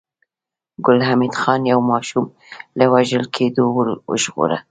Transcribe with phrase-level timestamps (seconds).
[0.85, 2.25] ګل حمید خان يو ماشوم
[2.77, 3.63] له وژل کېدو
[4.11, 4.57] وژغوره